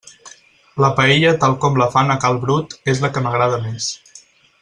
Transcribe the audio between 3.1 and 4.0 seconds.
que m'agrada més.